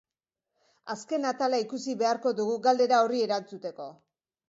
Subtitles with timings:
[0.93, 3.93] Azken atala ikusi beharko dugu, galdera horri erantzuteko.